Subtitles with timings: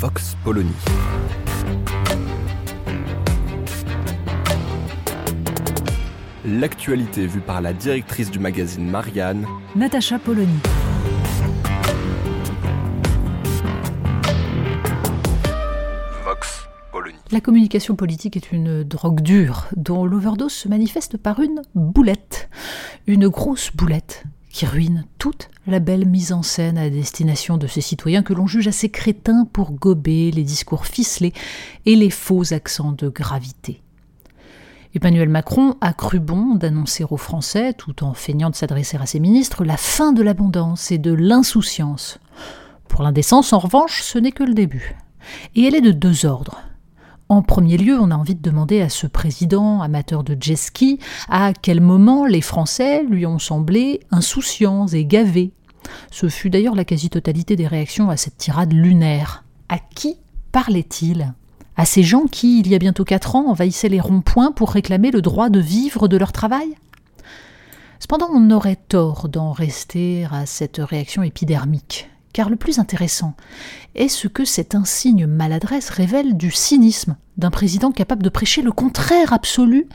[0.00, 0.70] Vox Polony.
[6.44, 10.46] L'actualité vue par la directrice du magazine Marianne, Natacha Polony.
[16.24, 17.16] Vox Polony.
[17.32, 22.48] La communication politique est une drogue dure dont l'overdose se manifeste par une boulette.
[23.08, 24.22] Une grosse boulette
[24.58, 28.48] qui ruine toute la belle mise en scène à destination de ces citoyens que l'on
[28.48, 31.32] juge assez crétins pour gober les discours ficelés
[31.86, 33.80] et les faux accents de gravité.
[34.96, 39.20] Emmanuel Macron a cru bon d'annoncer aux Français, tout en feignant de s'adresser à ses
[39.20, 42.18] ministres, la fin de l'abondance et de l'insouciance.
[42.88, 44.96] Pour l'indécence, en revanche, ce n'est que le début.
[45.54, 46.60] Et elle est de deux ordres.
[47.30, 50.98] En premier lieu, on a envie de demander à ce président amateur de jet ski
[51.28, 55.52] à quel moment les Français lui ont semblé insouciants et gavés.
[56.10, 59.44] Ce fut d'ailleurs la quasi-totalité des réactions à cette tirade lunaire.
[59.68, 60.16] À qui
[60.52, 61.34] parlait-il?
[61.76, 65.10] À ces gens qui, il y a bientôt quatre ans, envahissaient les ronds-points pour réclamer
[65.10, 66.76] le droit de vivre de leur travail?
[68.00, 73.34] Cependant, on aurait tort d'en rester à cette réaction épidermique car le plus intéressant
[73.94, 78.72] est ce que cette insigne maladresse révèle du cynisme d'un président capable de prêcher le
[78.72, 79.88] contraire absolu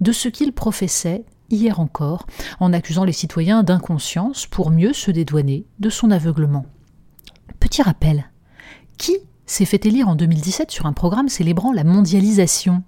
[0.00, 2.26] de ce qu'il professait hier encore,
[2.60, 6.64] en accusant les citoyens d'inconscience pour mieux se dédouaner de son aveuglement.
[7.58, 8.30] Petit rappel,
[8.96, 9.16] qui
[9.46, 12.82] s'est fait élire en 2017 sur un programme célébrant la mondialisation?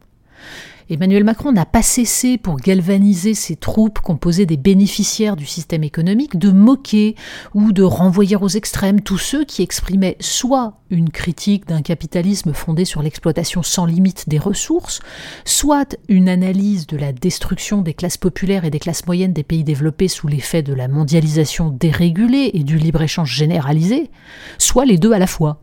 [0.90, 6.38] Emmanuel Macron n'a pas cessé, pour galvaniser ses troupes composées des bénéficiaires du système économique,
[6.38, 7.14] de moquer
[7.54, 12.84] ou de renvoyer aux extrêmes tous ceux qui exprimaient soit une critique d'un capitalisme fondé
[12.84, 15.00] sur l'exploitation sans limite des ressources,
[15.44, 19.64] soit une analyse de la destruction des classes populaires et des classes moyennes des pays
[19.64, 24.10] développés sous l'effet de la mondialisation dérégulée et du libre-échange généralisé,
[24.58, 25.60] soit les deux à la fois.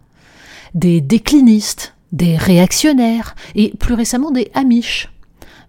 [0.74, 5.10] Des déclinistes, des réactionnaires et plus récemment des amish.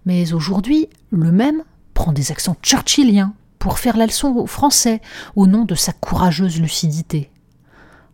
[0.07, 1.63] Mais aujourd'hui, le même
[1.95, 5.01] prend des accents churchilliens pour faire la leçon aux Français
[5.37, 7.31] au nom de sa courageuse lucidité.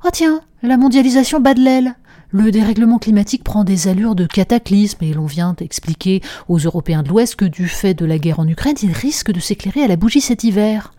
[0.05, 1.95] Ah tiens, la mondialisation bat de l'aile.
[2.31, 7.09] Le dérèglement climatique prend des allures de cataclysme et l'on vient d'expliquer aux Européens de
[7.09, 9.97] l'Ouest que du fait de la guerre en Ukraine, ils risquent de s'éclairer à la
[9.97, 10.93] bougie cet hiver.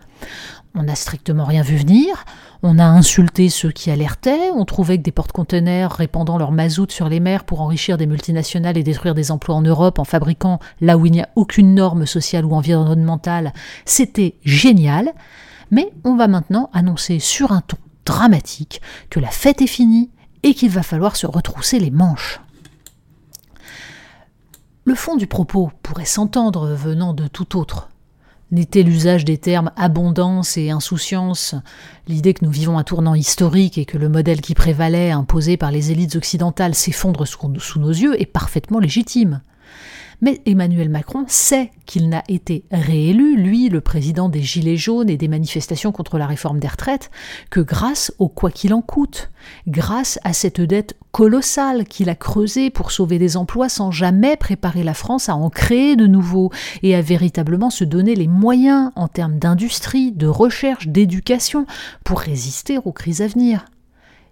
[0.74, 2.24] On n'a strictement rien vu venir,
[2.62, 7.08] on a insulté ceux qui alertaient, on trouvait que des porte-conteneurs répandant leur mazout sur
[7.08, 10.98] les mers pour enrichir des multinationales et détruire des emplois en Europe en fabriquant là
[10.98, 13.52] où il n'y a aucune norme sociale ou environnementale,
[13.84, 15.12] c'était génial.
[15.70, 18.80] Mais on va maintenant annoncer sur un ton dramatique
[19.10, 20.10] que la fête est finie
[20.42, 22.40] et qu'il va falloir se retrousser les manches.
[24.84, 27.90] Le fond du propos pourrait s'entendre venant de tout autre
[28.50, 31.54] n'était l'usage des termes abondance et insouciance,
[32.06, 35.70] l'idée que nous vivons un tournant historique et que le modèle qui prévalait, imposé par
[35.70, 39.42] les élites occidentales, s'effondre sous nos yeux, est parfaitement légitime.
[40.20, 45.16] Mais Emmanuel Macron sait qu'il n'a été réélu, lui, le président des Gilets jaunes et
[45.16, 47.10] des manifestations contre la réforme des retraites,
[47.50, 49.30] que grâce au quoi qu'il en coûte,
[49.68, 54.82] grâce à cette dette colossale qu'il a creusée pour sauver des emplois sans jamais préparer
[54.82, 56.50] la France à en créer de nouveaux
[56.82, 61.64] et à véritablement se donner les moyens en termes d'industrie, de recherche, d'éducation
[62.04, 63.66] pour résister aux crises à venir.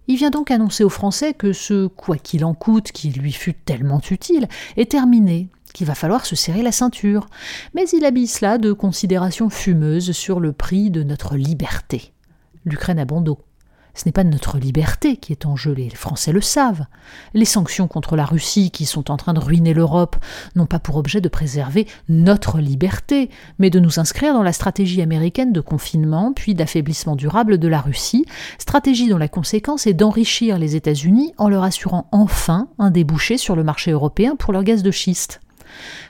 [0.09, 3.55] Il vient donc annoncer aux Français que ce quoi qu'il en coûte, qui lui fut
[3.55, 7.27] tellement utile, est terminé, qu'il va falloir se serrer la ceinture.
[7.75, 12.13] Mais il habille cela de considérations fumeuses sur le prix de notre liberté.
[12.65, 13.39] L'Ukraine a bon dos.
[13.97, 16.85] Ce n'est pas notre liberté qui est en jeu, les Français le savent.
[17.33, 20.17] Les sanctions contre la Russie qui sont en train de ruiner l'Europe
[20.55, 25.01] n'ont pas pour objet de préserver notre liberté, mais de nous inscrire dans la stratégie
[25.01, 28.27] américaine de confinement puis d'affaiblissement durable de la Russie,
[28.59, 33.57] stratégie dont la conséquence est d'enrichir les États-Unis en leur assurant enfin un débouché sur
[33.57, 35.41] le marché européen pour leur gaz de schiste.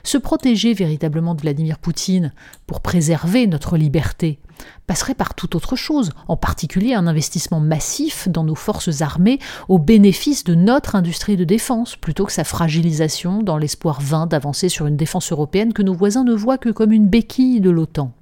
[0.03, 2.33] Se protéger véritablement de Vladimir Poutine
[2.65, 4.39] pour préserver notre liberté
[4.87, 9.77] passerait par toute autre chose, en particulier un investissement massif dans nos forces armées au
[9.77, 14.87] bénéfice de notre industrie de défense, plutôt que sa fragilisation dans l'espoir vain d'avancer sur
[14.87, 18.13] une défense européenne que nos voisins ne voient que comme une béquille de l'OTAN.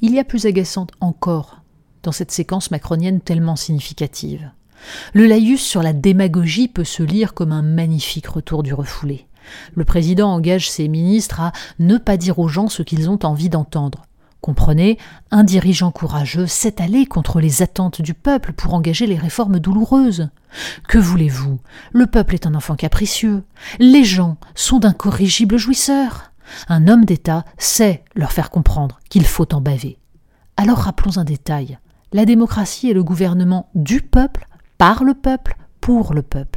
[0.00, 1.62] Il y a plus agaçante encore
[2.02, 4.50] dans cette séquence macronienne tellement significative.
[5.12, 9.26] Le laïus sur la démagogie peut se lire comme un magnifique retour du refoulé.
[9.74, 13.48] Le président engage ses ministres à ne pas dire aux gens ce qu'ils ont envie
[13.48, 14.02] d'entendre.
[14.40, 14.96] Comprenez,
[15.32, 20.28] un dirigeant courageux s'est allé contre les attentes du peuple pour engager les réformes douloureuses.
[20.86, 21.58] Que voulez-vous?
[21.92, 23.42] Le peuple est un enfant capricieux.
[23.80, 26.30] Les gens sont d'incorrigibles jouisseurs.
[26.68, 29.98] Un homme d'État sait leur faire comprendre qu'il faut en baver.
[30.56, 31.78] Alors rappelons un détail.
[32.12, 34.46] La démocratie est le gouvernement du peuple,
[34.78, 36.55] par le peuple, pour le peuple.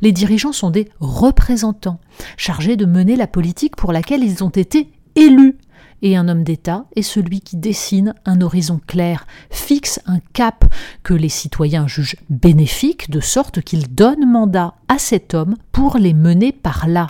[0.00, 2.00] Les dirigeants sont des représentants,
[2.36, 5.58] chargés de mener la politique pour laquelle ils ont été élus.
[6.02, 10.64] Et un homme d'État est celui qui dessine un horizon clair, fixe un cap
[11.02, 16.14] que les citoyens jugent bénéfique, de sorte qu'ils donnent mandat à cet homme pour les
[16.14, 17.08] mener par là.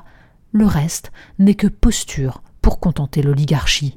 [0.53, 3.97] Le reste n'est que posture pour contenter l'oligarchie.